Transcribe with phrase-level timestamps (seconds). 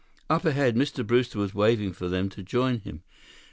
[0.31, 1.05] Up ahead, Mr.
[1.05, 3.03] Brewster was waving for them to join him.